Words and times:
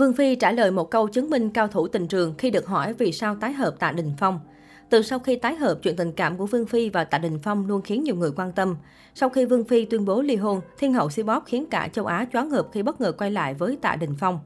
Vương 0.00 0.12
Phi 0.12 0.34
trả 0.34 0.52
lời 0.52 0.70
một 0.70 0.90
câu 0.90 1.08
chứng 1.08 1.30
minh 1.30 1.50
cao 1.50 1.68
thủ 1.68 1.88
tình 1.88 2.08
trường 2.08 2.34
khi 2.38 2.50
được 2.50 2.66
hỏi 2.66 2.92
vì 2.92 3.12
sao 3.12 3.36
tái 3.40 3.52
hợp 3.52 3.74
Tạ 3.78 3.92
Đình 3.92 4.12
Phong. 4.18 4.40
Từ 4.90 5.02
sau 5.02 5.18
khi 5.18 5.36
tái 5.36 5.54
hợp, 5.54 5.78
chuyện 5.82 5.96
tình 5.96 6.12
cảm 6.12 6.36
của 6.36 6.46
Vương 6.46 6.66
Phi 6.66 6.90
và 6.90 7.04
Tạ 7.04 7.18
Đình 7.18 7.38
Phong 7.42 7.66
luôn 7.66 7.82
khiến 7.82 8.04
nhiều 8.04 8.16
người 8.16 8.30
quan 8.36 8.52
tâm. 8.52 8.76
Sau 9.14 9.28
khi 9.28 9.44
Vương 9.44 9.64
Phi 9.64 9.84
tuyên 9.84 10.04
bố 10.04 10.22
ly 10.22 10.36
hôn, 10.36 10.60
Thiên 10.78 10.92
hậu 10.92 11.10
Sibop 11.10 11.42
khiến 11.46 11.66
cả 11.70 11.88
châu 11.92 12.06
Á 12.06 12.26
choáng 12.32 12.48
ngợp 12.48 12.68
khi 12.72 12.82
bất 12.82 13.00
ngờ 13.00 13.12
quay 13.12 13.30
lại 13.30 13.54
với 13.54 13.78
Tạ 13.82 13.96
Đình 13.96 14.14
Phong. 14.20 14.38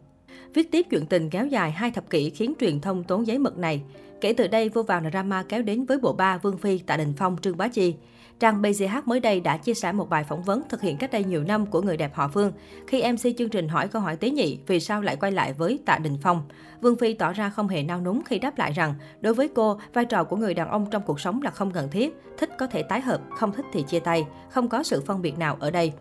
Viết 0.54 0.70
tiếp 0.70 0.86
chuyện 0.90 1.06
tình 1.06 1.30
kéo 1.30 1.46
dài 1.46 1.70
hai 1.70 1.90
thập 1.90 2.10
kỷ 2.10 2.30
khiến 2.30 2.54
truyền 2.60 2.80
thông 2.80 3.04
tốn 3.04 3.26
giấy 3.26 3.38
mực 3.38 3.58
này. 3.58 3.82
Kể 4.20 4.32
từ 4.32 4.46
đây, 4.46 4.68
vô 4.68 4.82
vàng 4.82 5.10
drama 5.10 5.42
kéo 5.42 5.62
đến 5.62 5.84
với 5.84 5.98
bộ 5.98 6.12
ba 6.12 6.38
Vương 6.38 6.58
Phi, 6.58 6.78
Tạ 6.78 6.96
Đình 6.96 7.12
Phong, 7.16 7.36
Trương 7.42 7.56
Bá 7.56 7.68
Chi. 7.68 7.94
Trang 8.40 8.62
BZH 8.62 9.02
mới 9.04 9.20
đây 9.20 9.40
đã 9.40 9.56
chia 9.56 9.74
sẻ 9.74 9.92
một 9.92 10.10
bài 10.10 10.24
phỏng 10.24 10.42
vấn 10.42 10.62
thực 10.68 10.80
hiện 10.80 10.96
cách 10.96 11.12
đây 11.12 11.24
nhiều 11.24 11.44
năm 11.44 11.66
của 11.66 11.82
người 11.82 11.96
đẹp 11.96 12.14
họ 12.14 12.28
Vương. 12.28 12.52
Khi 12.86 13.12
MC 13.12 13.36
chương 13.38 13.48
trình 13.48 13.68
hỏi 13.68 13.88
câu 13.88 14.02
hỏi 14.02 14.16
tế 14.16 14.30
nhị 14.30 14.58
vì 14.66 14.80
sao 14.80 15.02
lại 15.02 15.16
quay 15.16 15.32
lại 15.32 15.52
với 15.52 15.78
Tạ 15.86 15.98
Đình 15.98 16.18
Phong, 16.22 16.42
Vương 16.80 16.96
Phi 16.96 17.14
tỏ 17.14 17.32
ra 17.32 17.50
không 17.50 17.68
hề 17.68 17.82
nao 17.82 18.00
núng 18.00 18.22
khi 18.24 18.38
đáp 18.38 18.58
lại 18.58 18.72
rằng 18.72 18.94
đối 19.20 19.34
với 19.34 19.48
cô, 19.48 19.80
vai 19.92 20.04
trò 20.04 20.24
của 20.24 20.36
người 20.36 20.54
đàn 20.54 20.68
ông 20.68 20.86
trong 20.90 21.02
cuộc 21.06 21.20
sống 21.20 21.42
là 21.42 21.50
không 21.50 21.70
cần 21.70 21.90
thiết, 21.90 22.16
thích 22.38 22.50
có 22.58 22.66
thể 22.66 22.82
tái 22.82 23.00
hợp, 23.00 23.20
không 23.30 23.52
thích 23.52 23.66
thì 23.72 23.82
chia 23.82 24.00
tay, 24.00 24.24
không 24.50 24.68
có 24.68 24.82
sự 24.82 25.02
phân 25.06 25.22
biệt 25.22 25.38
nào 25.38 25.56
ở 25.60 25.70
đây. 25.70 25.92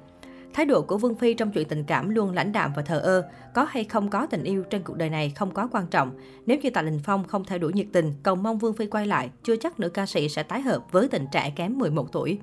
Thái 0.53 0.65
độ 0.65 0.81
của 0.81 0.97
Vương 0.97 1.15
Phi 1.15 1.33
trong 1.33 1.51
chuyện 1.51 1.67
tình 1.67 1.83
cảm 1.83 2.09
luôn 2.09 2.31
lãnh 2.31 2.51
đạm 2.51 2.73
và 2.75 2.81
thờ 2.81 2.99
ơ. 2.99 3.29
Có 3.53 3.63
hay 3.69 3.83
không 3.83 4.09
có 4.09 4.25
tình 4.25 4.43
yêu 4.43 4.63
trên 4.63 4.83
cuộc 4.83 4.97
đời 4.97 5.09
này 5.09 5.29
không 5.29 5.51
có 5.51 5.67
quan 5.71 5.87
trọng. 5.87 6.11
Nếu 6.45 6.57
như 6.57 6.69
Tạ 6.69 6.81
Đình 6.81 6.99
Phong 7.03 7.27
không 7.27 7.45
thay 7.45 7.59
đổi 7.59 7.73
nhiệt 7.73 7.87
tình, 7.93 8.13
cầu 8.23 8.35
mong 8.35 8.57
Vương 8.57 8.73
Phi 8.73 8.85
quay 8.85 9.07
lại, 9.07 9.29
chưa 9.43 9.55
chắc 9.55 9.79
nữ 9.79 9.89
ca 9.89 10.05
sĩ 10.05 10.29
sẽ 10.29 10.43
tái 10.43 10.61
hợp 10.61 10.91
với 10.91 11.07
tình 11.07 11.25
trẻ 11.31 11.53
kém 11.55 11.77
11 11.77 12.11
tuổi. 12.11 12.39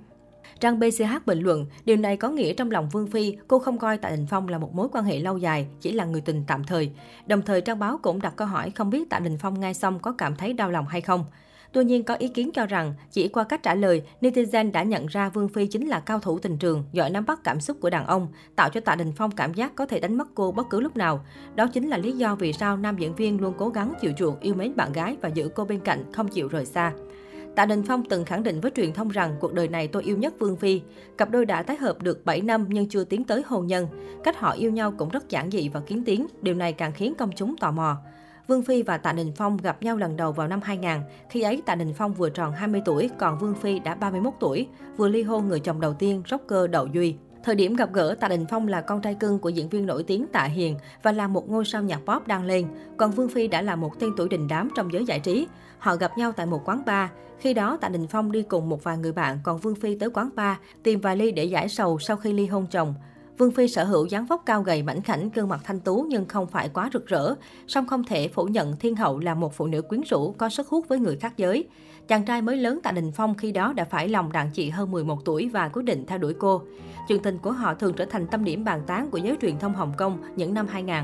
Trang 0.61 0.79
BCH 0.81 1.27
bình 1.27 1.41
luận, 1.41 1.67
điều 1.85 1.97
này 1.97 2.17
có 2.17 2.31
nghĩa 2.31 2.53
trong 2.53 2.71
lòng 2.71 2.89
Vương 2.89 3.07
Phi, 3.07 3.37
cô 3.49 3.59
không 3.59 3.79
coi 3.79 3.99
Tạ 3.99 4.11
Đình 4.11 4.27
Phong 4.31 4.49
là 4.49 4.59
một 4.59 4.75
mối 4.75 4.89
quan 4.93 5.05
hệ 5.05 5.19
lâu 5.19 5.39
dài, 5.39 5.67
chỉ 5.81 5.93
là 5.93 6.05
người 6.05 6.21
tình 6.21 6.45
tạm 6.47 6.65
thời. 6.65 6.91
Đồng 7.27 7.43
thời 7.43 7.61
trang 7.61 7.79
báo 7.79 7.99
cũng 8.03 8.21
đặt 8.21 8.33
câu 8.37 8.49
hỏi 8.49 8.71
không 8.71 8.91
biết 8.91 9.11
Tạ 9.11 9.19
Đình 9.19 9.39
Phong 9.39 9.61
ngay 9.61 9.75
xong 9.75 9.99
có 9.99 10.13
cảm 10.13 10.37
thấy 10.37 10.53
đau 10.53 10.71
lòng 10.71 10.87
hay 10.87 11.01
không. 11.01 11.25
Tuy 11.73 11.85
nhiên, 11.85 12.05
có 12.05 12.15
ý 12.15 12.29
kiến 12.29 12.51
cho 12.55 12.67
rằng, 12.67 12.95
chỉ 13.11 13.29
qua 13.29 13.45
cách 13.45 13.63
trả 13.63 13.75
lời, 13.75 14.03
netizen 14.21 14.73
đã 14.73 14.83
nhận 14.83 15.07
ra 15.07 15.29
Vương 15.29 15.49
Phi 15.49 15.67
chính 15.67 15.89
là 15.89 16.01
cao 16.01 16.19
thủ 16.19 16.39
tình 16.39 16.59
trường, 16.59 16.85
giỏi 16.93 17.11
nắm 17.11 17.27
bắt 17.27 17.41
cảm 17.45 17.61
xúc 17.61 17.77
của 17.81 17.91
đàn 17.91 18.07
ông, 18.07 18.29
tạo 18.57 18.71
cho 18.71 18.81
Tạ 18.81 18.95
Đình 18.95 19.13
Phong 19.17 19.31
cảm 19.31 19.55
giác 19.55 19.75
có 19.75 19.87
thể 19.87 20.01
đánh 20.01 20.19
mất 20.19 20.29
cô 20.35 20.53
bất 20.53 20.71
cứ 20.71 20.81
lúc 20.81 20.97
nào. 20.97 21.25
Đó 21.55 21.67
chính 21.67 21.89
là 21.89 21.99
lý 21.99 22.13
do 22.13 22.35
vì 22.35 22.53
sao 22.53 22.77
nam 22.77 22.97
diễn 22.99 23.15
viên 23.15 23.41
luôn 23.41 23.55
cố 23.59 23.69
gắng 23.69 23.95
chịu 24.01 24.13
chuộng, 24.17 24.41
yêu 24.41 24.55
mến 24.55 24.77
bạn 24.77 24.93
gái 24.93 25.17
và 25.21 25.29
giữ 25.29 25.49
cô 25.55 25.65
bên 25.65 25.81
cạnh, 25.81 26.13
không 26.13 26.29
chịu 26.29 26.49
rời 26.49 26.67
xa. 26.67 26.93
Tạ 27.57 27.67
Đình 27.67 27.83
Phong 27.83 28.05
từng 28.05 28.25
khẳng 28.25 28.43
định 28.43 28.61
với 28.61 28.71
truyền 28.71 28.93
thông 28.93 29.09
rằng 29.09 29.37
cuộc 29.41 29.53
đời 29.53 29.69
này 29.69 29.89
tôi 29.89 30.03
yêu 30.03 30.17
nhất 30.17 30.35
Vương 30.39 30.57
Phi. 30.57 30.81
Cặp 31.19 31.31
đôi 31.31 31.47
đã 31.47 31.63
tái 31.63 31.77
hợp 31.77 32.03
được 32.03 32.25
7 32.25 32.41
năm 32.41 32.67
nhưng 32.69 32.89
chưa 32.89 33.05
tiến 33.05 33.25
tới 33.25 33.43
hôn 33.47 33.67
nhân. 33.67 33.87
Cách 34.25 34.39
họ 34.39 34.51
yêu 34.51 34.71
nhau 34.71 34.93
cũng 34.99 35.09
rất 35.09 35.29
giản 35.29 35.51
dị 35.51 35.69
và 35.69 35.81
kiến 35.81 36.03
tiếng, 36.05 36.27
điều 36.43 36.55
này 36.55 36.73
càng 36.73 36.93
khiến 36.93 37.15
công 37.19 37.31
chúng 37.37 37.57
tò 37.57 37.71
mò. 37.71 37.97
Vương 38.51 38.63
Phi 38.63 38.83
và 38.83 38.99
Tạ 38.99 39.13
Đình 39.13 39.33
Phong 39.37 39.57
gặp 39.57 39.83
nhau 39.83 39.97
lần 39.97 40.17
đầu 40.17 40.33
vào 40.33 40.49
năm 40.49 40.61
2000. 40.63 40.91
Khi 41.29 41.43
ấy 41.43 41.63
Tạ 41.67 41.75
Đình 41.75 41.95
Phong 41.95 42.15
vừa 42.15 42.31
tròn 42.31 42.53
20 42.53 42.83
tuổi, 42.85 43.11
còn 43.19 43.39
Vương 43.39 43.55
Phi 43.55 43.79
đã 43.79 43.95
31 43.95 44.35
tuổi, 44.41 44.69
vừa 44.97 45.09
ly 45.09 45.23
hôn 45.23 45.49
người 45.49 45.61
chồng 45.61 45.81
đầu 45.81 45.95
tiên, 45.95 46.23
rocker 46.31 46.71
Đậu 46.71 46.87
Duy. 46.87 47.15
Thời 47.45 47.55
điểm 47.55 47.77
gặp 47.77 47.93
gỡ, 47.93 48.15
Tạ 48.21 48.29
Đình 48.29 48.47
Phong 48.51 48.69
là 48.69 48.81
con 48.81 49.01
trai 49.03 49.15
cưng 49.15 49.39
của 49.39 49.49
diễn 49.49 49.69
viên 49.69 49.87
nổi 49.87 50.03
tiếng 50.03 50.27
Tạ 50.27 50.45
Hiền 50.45 50.77
và 51.03 51.13
là 51.13 51.29
một 51.29 51.51
ngôi 51.51 51.65
sao 51.65 51.83
nhạc 51.83 52.01
pop 52.07 52.27
đang 52.27 52.45
lên. 52.45 52.67
Còn 52.97 53.11
Vương 53.11 53.29
Phi 53.29 53.49
đã 53.49 53.63
là 53.63 53.77
một 53.77 54.01
tên 54.01 54.11
tuổi 54.17 54.29
đình 54.29 54.49
đám 54.49 54.69
trong 54.77 54.93
giới 54.93 55.05
giải 55.05 55.21
trí. 55.21 55.47
Họ 55.79 55.97
gặp 55.97 56.19
nhau 56.19 56.33
tại 56.33 56.47
một 56.47 56.63
quán 56.65 56.83
bar. 56.87 57.11
Khi 57.39 57.55
đó, 57.55 57.79
Tạ 57.81 57.89
Đình 57.89 58.07
Phong 58.07 58.33
đi 58.33 58.43
cùng 58.43 58.69
một 58.69 58.85
vài 58.85 58.99
người 58.99 59.13
bạn, 59.13 59.39
còn 59.43 59.59
Vương 59.59 59.75
Phi 59.75 59.99
tới 59.99 60.11
quán 60.11 60.31
bar 60.35 60.57
tìm 60.83 61.01
vài 61.01 61.17
ly 61.17 61.33
để 61.33 61.45
giải 61.45 61.69
sầu 61.69 61.99
sau 61.99 62.17
khi 62.17 62.33
ly 62.33 62.47
hôn 62.47 62.67
chồng. 62.71 62.95
Vương 63.41 63.51
Phi 63.51 63.69
sở 63.69 63.85
hữu 63.85 64.07
dáng 64.07 64.27
vóc 64.27 64.43
cao 64.47 64.63
gầy 64.63 64.83
mảnh 64.83 65.03
khảnh, 65.03 65.31
gương 65.35 65.49
mặt 65.49 65.61
thanh 65.65 65.81
tú 65.81 66.07
nhưng 66.09 66.27
không 66.27 66.47
phải 66.47 66.69
quá 66.69 66.91
rực 66.93 67.07
rỡ. 67.07 67.35
Song 67.67 67.87
không 67.87 68.05
thể 68.05 68.29
phủ 68.29 68.45
nhận 68.45 68.77
Thiên 68.77 68.97
Hậu 68.97 69.19
là 69.19 69.35
một 69.35 69.55
phụ 69.55 69.67
nữ 69.67 69.83
quyến 69.83 70.01
rũ, 70.01 70.35
có 70.39 70.49
sức 70.49 70.69
hút 70.69 70.89
với 70.89 70.99
người 70.99 71.17
khác 71.17 71.33
giới. 71.37 71.69
Chàng 72.09 72.25
trai 72.25 72.43
mới 72.43 72.57
lớn 72.57 72.81
Tạ 72.83 72.93
Đình 72.93 73.13
Phong 73.13 73.35
khi 73.35 73.53
đó 73.53 73.73
đã 73.73 73.85
phải 73.85 74.09
lòng 74.09 74.33
đàn 74.33 74.51
chị 74.51 74.71
hơn 74.71 74.91
11 74.91 75.25
tuổi 75.25 75.49
và 75.49 75.69
quyết 75.69 75.83
định 75.83 76.07
theo 76.07 76.19
đuổi 76.19 76.35
cô. 76.39 76.63
Chuyện 77.09 77.23
tình 77.23 77.39
của 77.39 77.53
họ 77.53 77.75
thường 77.75 77.93
trở 77.97 78.05
thành 78.05 78.27
tâm 78.27 78.45
điểm 78.45 78.65
bàn 78.65 78.83
tán 78.87 79.11
của 79.11 79.19
giới 79.19 79.37
truyền 79.41 79.59
thông 79.59 79.75
Hồng 79.75 79.93
Kông 79.97 80.19
những 80.37 80.55
năm 80.55 80.67
2000. 80.67 80.97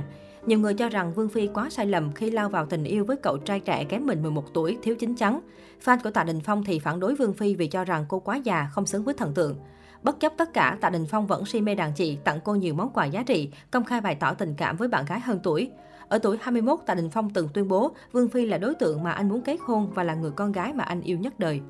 Nhiều 0.47 0.59
người 0.59 0.75
cho 0.75 0.89
rằng 0.89 1.15
Vương 1.15 1.29
Phi 1.29 1.47
quá 1.47 1.71
sai 1.71 1.87
lầm 1.87 2.13
khi 2.13 2.31
lao 2.31 2.49
vào 2.49 2.67
tình 2.67 2.85
yêu 2.85 3.05
với 3.05 3.17
cậu 3.17 3.39
trai 3.39 3.61
trẻ 3.61 3.85
kém 3.85 4.07
mình 4.07 4.23
11 4.23 4.55
tuổi, 4.55 4.79
thiếu 4.83 4.95
chính 4.99 5.15
chắn. 5.15 5.41
Fan 5.85 5.99
của 6.05 6.11
Tạ 6.11 6.25
Đình 6.25 6.41
Phong 6.41 6.65
thì 6.65 6.79
phản 6.79 7.01
đối 7.01 7.15
Vương 7.15 7.35
Phi 7.35 7.55
vì 7.55 7.67
cho 7.67 7.85
rằng 7.85 8.05
cô 8.09 8.19
quá 8.21 8.37
già, 8.37 8.69
không 8.73 8.87
xứng 8.87 9.05
với 9.05 9.15
thần 9.15 9.35
tượng. 9.35 9.57
Bất 10.07 10.21
chấp 10.21 10.33
tất 10.37 10.53
cả, 10.53 10.79
Tạ 10.81 10.91
Đình 10.91 11.07
Phong 11.07 11.27
vẫn 11.27 11.45
si 11.45 11.61
mê 11.61 11.75
đàn 11.75 11.93
chị, 11.93 12.19
tặng 12.25 12.39
cô 12.45 12.55
nhiều 12.55 12.75
món 12.75 12.91
quà 12.91 13.05
giá 13.05 13.23
trị, 13.23 13.51
công 13.71 13.85
khai 13.85 14.01
bày 14.01 14.15
tỏ 14.15 14.35
tình 14.35 14.55
cảm 14.57 14.77
với 14.77 14.89
bạn 14.89 15.05
gái 15.05 15.21
hơn 15.21 15.41
tuổi. 15.43 15.71
Ở 16.09 16.19
tuổi 16.19 16.39
21, 16.41 16.79
Tạ 16.87 16.95
Đình 16.95 17.11
Phong 17.11 17.31
từng 17.31 17.49
tuyên 17.55 17.69
bố 17.69 17.91
Vương 18.13 18.29
Phi 18.29 18.47
là 18.47 18.59
đối 18.59 18.75
tượng 18.75 19.03
mà 19.03 19.13
anh 19.13 19.29
muốn 19.29 19.43
kết 19.43 19.57
hôn 19.61 19.91
và 19.95 20.03
là 20.03 20.15
người 20.15 20.31
con 20.31 20.53
gái 20.53 20.73
mà 20.73 20.85
anh 20.85 21.01
yêu 21.01 21.19
nhất 21.19 21.39
đời. 21.39 21.61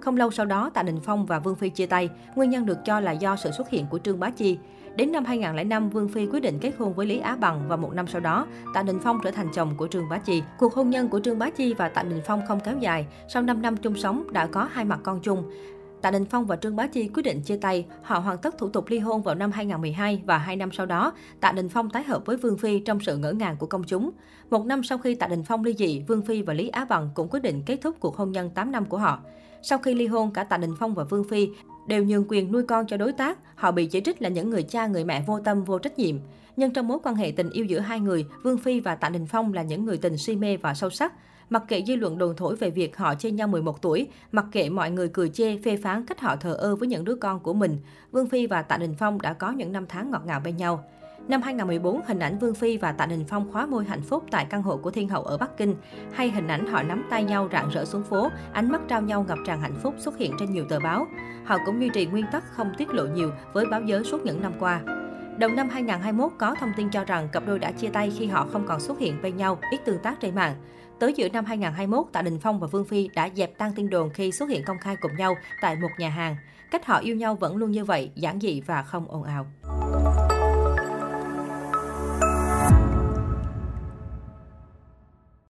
Không 0.00 0.16
lâu 0.16 0.30
sau 0.30 0.46
đó, 0.46 0.70
Tạ 0.74 0.82
Đình 0.82 1.00
Phong 1.00 1.26
và 1.26 1.38
Vương 1.38 1.54
Phi 1.54 1.68
chia 1.68 1.86
tay, 1.86 2.10
nguyên 2.34 2.50
nhân 2.50 2.66
được 2.66 2.78
cho 2.84 3.00
là 3.00 3.12
do 3.12 3.36
sự 3.36 3.50
xuất 3.50 3.70
hiện 3.70 3.86
của 3.90 3.98
Trương 3.98 4.20
Bá 4.20 4.30
Chi. 4.30 4.58
Đến 4.96 5.12
năm 5.12 5.24
2005, 5.24 5.90
Vương 5.90 6.08
Phi 6.08 6.26
quyết 6.26 6.40
định 6.40 6.58
kết 6.60 6.72
hôn 6.78 6.94
với 6.94 7.06
Lý 7.06 7.18
Á 7.18 7.36
Bằng 7.36 7.68
và 7.68 7.76
một 7.76 7.94
năm 7.94 8.06
sau 8.06 8.20
đó, 8.20 8.46
Tạ 8.74 8.82
Đình 8.82 8.98
Phong 9.02 9.20
trở 9.24 9.30
thành 9.30 9.48
chồng 9.54 9.74
của 9.76 9.86
Trương 9.86 10.08
Bá 10.08 10.18
Chi. 10.18 10.42
Cuộc 10.58 10.74
hôn 10.74 10.90
nhân 10.90 11.08
của 11.08 11.20
Trương 11.20 11.38
Bá 11.38 11.50
Chi 11.50 11.74
và 11.74 11.88
Tạ 11.88 12.02
Đình 12.02 12.20
Phong 12.26 12.40
không 12.48 12.60
kéo 12.64 12.74
dài, 12.80 13.06
sau 13.28 13.42
5 13.42 13.62
năm 13.62 13.76
chung 13.76 13.96
sống 13.96 14.32
đã 14.32 14.46
có 14.46 14.68
hai 14.72 14.84
mặt 14.84 15.00
con 15.02 15.20
chung. 15.20 15.50
Tạ 16.02 16.10
Đình 16.10 16.24
Phong 16.24 16.46
và 16.46 16.56
Trương 16.56 16.76
Bá 16.76 16.86
Chi 16.86 17.08
quyết 17.14 17.22
định 17.22 17.40
chia 17.40 17.56
tay. 17.56 17.86
Họ 18.02 18.18
hoàn 18.18 18.38
tất 18.38 18.58
thủ 18.58 18.68
tục 18.68 18.84
ly 18.88 18.98
hôn 18.98 19.22
vào 19.22 19.34
năm 19.34 19.52
2012 19.52 20.22
và 20.26 20.38
hai 20.38 20.56
năm 20.56 20.72
sau 20.72 20.86
đó, 20.86 21.12
Tạ 21.40 21.52
Đình 21.52 21.68
Phong 21.68 21.90
tái 21.90 22.02
hợp 22.02 22.26
với 22.26 22.36
Vương 22.36 22.58
Phi 22.58 22.80
trong 22.80 23.00
sự 23.00 23.16
ngỡ 23.16 23.32
ngàng 23.32 23.56
của 23.56 23.66
công 23.66 23.84
chúng. 23.84 24.10
Một 24.50 24.66
năm 24.66 24.82
sau 24.82 24.98
khi 24.98 25.14
Tạ 25.14 25.26
Đình 25.26 25.44
Phong 25.44 25.64
ly 25.64 25.74
dị, 25.78 26.04
Vương 26.08 26.22
Phi 26.22 26.42
và 26.42 26.54
Lý 26.54 26.68
Á 26.68 26.84
Bằng 26.84 27.10
cũng 27.14 27.28
quyết 27.28 27.40
định 27.40 27.62
kết 27.66 27.76
thúc 27.82 27.96
cuộc 28.00 28.16
hôn 28.16 28.32
nhân 28.32 28.50
8 28.50 28.72
năm 28.72 28.84
của 28.84 28.98
họ. 28.98 29.20
Sau 29.62 29.78
khi 29.78 29.94
ly 29.94 30.06
hôn, 30.06 30.32
cả 30.32 30.44
Tạ 30.44 30.56
Đình 30.56 30.74
Phong 30.78 30.94
và 30.94 31.04
Vương 31.04 31.24
Phi 31.28 31.48
đều 31.86 32.04
nhường 32.04 32.24
quyền 32.28 32.52
nuôi 32.52 32.62
con 32.62 32.86
cho 32.86 32.96
đối 32.96 33.12
tác. 33.12 33.38
Họ 33.54 33.72
bị 33.72 33.86
chỉ 33.86 34.00
trích 34.00 34.22
là 34.22 34.28
những 34.28 34.50
người 34.50 34.62
cha 34.62 34.86
người 34.86 35.04
mẹ 35.04 35.24
vô 35.26 35.40
tâm 35.40 35.64
vô 35.64 35.78
trách 35.78 35.98
nhiệm. 35.98 36.16
Nhưng 36.56 36.72
trong 36.72 36.88
mối 36.88 36.98
quan 37.02 37.14
hệ 37.14 37.30
tình 37.30 37.50
yêu 37.50 37.64
giữa 37.64 37.78
hai 37.78 38.00
người, 38.00 38.26
Vương 38.42 38.58
Phi 38.58 38.80
và 38.80 38.94
Tạ 38.94 39.08
Đình 39.08 39.26
Phong 39.26 39.52
là 39.52 39.62
những 39.62 39.84
người 39.84 39.96
tình 39.96 40.18
si 40.18 40.36
mê 40.36 40.56
và 40.56 40.74
sâu 40.74 40.90
sắc. 40.90 41.12
Mặc 41.50 41.62
kệ 41.68 41.82
dư 41.86 41.96
luận 41.96 42.18
đồn 42.18 42.36
thổi 42.36 42.56
về 42.56 42.70
việc 42.70 42.96
họ 42.96 43.14
chê 43.14 43.30
nhau 43.30 43.48
11 43.48 43.82
tuổi, 43.82 44.08
mặc 44.32 44.44
kệ 44.52 44.68
mọi 44.68 44.90
người 44.90 45.08
cười 45.08 45.28
chê, 45.28 45.58
phê 45.58 45.76
phán 45.76 46.06
cách 46.06 46.20
họ 46.20 46.36
thờ 46.36 46.54
ơ 46.54 46.76
với 46.76 46.88
những 46.88 47.04
đứa 47.04 47.14
con 47.14 47.40
của 47.40 47.52
mình, 47.52 47.78
Vương 48.12 48.28
Phi 48.28 48.46
và 48.46 48.62
Tạ 48.62 48.76
Đình 48.76 48.94
Phong 48.98 49.22
đã 49.22 49.32
có 49.32 49.50
những 49.50 49.72
năm 49.72 49.86
tháng 49.88 50.10
ngọt 50.10 50.22
ngào 50.26 50.40
bên 50.40 50.56
nhau. 50.56 50.84
Năm 51.28 51.42
2014, 51.42 52.00
hình 52.06 52.18
ảnh 52.18 52.38
Vương 52.38 52.54
Phi 52.54 52.76
và 52.76 52.92
Tạ 52.92 53.06
Đình 53.06 53.24
Phong 53.28 53.52
khóa 53.52 53.66
môi 53.66 53.84
hạnh 53.84 54.02
phúc 54.02 54.24
tại 54.30 54.46
căn 54.50 54.62
hộ 54.62 54.76
của 54.76 54.90
Thiên 54.90 55.08
Hậu 55.08 55.22
ở 55.22 55.38
Bắc 55.38 55.56
Kinh, 55.56 55.74
hay 56.12 56.30
hình 56.30 56.48
ảnh 56.48 56.66
họ 56.66 56.82
nắm 56.82 57.04
tay 57.10 57.24
nhau 57.24 57.48
rạng 57.52 57.70
rỡ 57.70 57.84
xuống 57.84 58.02
phố, 58.02 58.28
ánh 58.52 58.72
mắt 58.72 58.80
trao 58.88 59.02
nhau 59.02 59.24
ngập 59.28 59.38
tràn 59.46 59.60
hạnh 59.60 59.76
phúc 59.82 59.94
xuất 59.98 60.18
hiện 60.18 60.32
trên 60.38 60.52
nhiều 60.52 60.64
tờ 60.68 60.80
báo. 60.80 61.06
Họ 61.44 61.56
cũng 61.66 61.80
duy 61.80 61.88
trì 61.88 62.06
nguyên 62.06 62.24
tắc 62.32 62.44
không 62.52 62.72
tiết 62.78 62.88
lộ 62.88 63.06
nhiều 63.06 63.30
với 63.52 63.66
báo 63.66 63.82
giới 63.82 64.04
suốt 64.04 64.24
những 64.24 64.42
năm 64.42 64.52
qua. 64.58 64.80
Đầu 65.38 65.50
năm 65.50 65.68
2021 65.68 66.32
có 66.38 66.54
thông 66.60 66.72
tin 66.76 66.90
cho 66.90 67.04
rằng 67.04 67.28
cặp 67.32 67.46
đôi 67.46 67.58
đã 67.58 67.72
chia 67.72 67.88
tay 67.88 68.12
khi 68.18 68.26
họ 68.26 68.46
không 68.52 68.66
còn 68.66 68.80
xuất 68.80 68.98
hiện 68.98 69.22
bên 69.22 69.36
nhau, 69.36 69.58
ít 69.70 69.80
tương 69.84 69.98
tác 69.98 70.20
trên 70.20 70.34
mạng. 70.34 70.54
Tới 71.00 71.12
giữa 71.16 71.28
năm 71.28 71.44
2021, 71.44 72.06
Tạ 72.12 72.22
Đình 72.22 72.38
Phong 72.38 72.60
và 72.60 72.66
Vương 72.66 72.84
Phi 72.84 73.08
đã 73.14 73.28
dẹp 73.36 73.58
tan 73.58 73.72
tin 73.76 73.90
đồn 73.90 74.10
khi 74.10 74.32
xuất 74.32 74.48
hiện 74.48 74.64
công 74.64 74.78
khai 74.78 74.96
cùng 75.00 75.16
nhau 75.16 75.34
tại 75.60 75.76
một 75.76 75.88
nhà 75.98 76.08
hàng. 76.08 76.36
Cách 76.70 76.86
họ 76.86 76.98
yêu 76.98 77.16
nhau 77.16 77.34
vẫn 77.34 77.56
luôn 77.56 77.70
như 77.70 77.84
vậy, 77.84 78.10
giản 78.14 78.40
dị 78.40 78.60
và 78.60 78.82
không 78.82 79.06
ồn 79.08 79.22
ào. 79.22 79.46